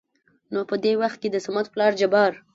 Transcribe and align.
نو 0.53 0.59
په 0.69 0.75
د 0.83 0.85
وخت 1.01 1.17
کې 1.21 1.29
دصمد 1.35 1.65
پلار 1.73 1.91
جبار 2.01 2.31